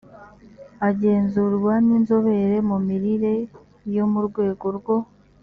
[0.89, 3.33] agenzurwa n inzobere mu mirire
[3.95, 4.97] yo mu rwego rwo